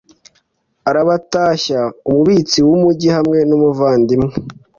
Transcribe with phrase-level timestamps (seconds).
[0.89, 4.31] arabatashya umubitsi w umugi hamwe n umuvandimwe